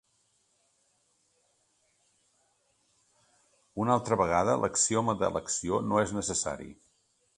Una 3.85 3.93
altra 3.97 4.17
vegada, 4.23 4.57
l'axioma 4.65 5.19
d'elecció 5.21 5.83
no 5.91 6.01
és 6.07 6.15
necessari. 6.21 6.73